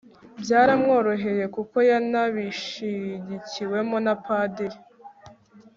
byaramworoheye 0.41 1.45
kuko 1.55 1.77
yanabishigikiwemo 1.89 3.97
n'abapadiri 4.05 4.77